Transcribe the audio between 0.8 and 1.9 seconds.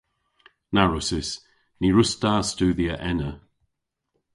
wrussys. Ny